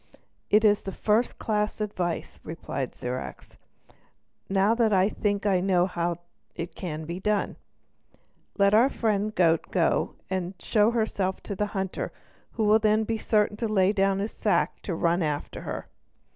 [0.49, 3.45] "It is first class advice," replied Zirac.
[4.49, 6.17] "Now I think I know how
[6.55, 7.55] it can be done.
[8.57, 12.11] Let our friend the goat go and show herself to the hunter,
[12.53, 15.87] who will then be certain to lay down the sack to run after her."